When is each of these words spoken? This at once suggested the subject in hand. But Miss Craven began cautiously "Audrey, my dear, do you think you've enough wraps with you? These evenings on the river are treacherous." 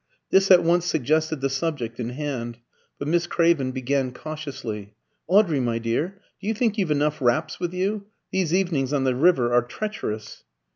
This 0.31 0.49
at 0.49 0.63
once 0.63 0.87
suggested 0.87 1.41
the 1.41 1.49
subject 1.51 1.99
in 1.99 2.09
hand. 2.09 2.57
But 2.97 3.07
Miss 3.07 3.27
Craven 3.27 3.71
began 3.71 4.11
cautiously 4.11 4.95
"Audrey, 5.27 5.59
my 5.59 5.77
dear, 5.77 6.19
do 6.41 6.47
you 6.47 6.55
think 6.55 6.75
you've 6.79 6.89
enough 6.89 7.21
wraps 7.21 7.59
with 7.59 7.71
you? 7.71 8.07
These 8.31 8.51
evenings 8.51 8.93
on 8.93 9.03
the 9.03 9.13
river 9.13 9.53
are 9.53 9.61
treacherous." 9.61 10.43